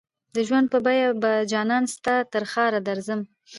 [0.35, 3.21] د ژوند په بیه به جانانه ستا ترښاره درځم